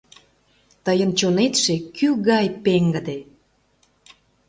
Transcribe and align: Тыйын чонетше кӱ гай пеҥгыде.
Тыйын 0.85 1.11
чонетше 1.19 1.75
кӱ 1.95 2.07
гай 2.27 2.45
пеҥгыде. 2.63 3.17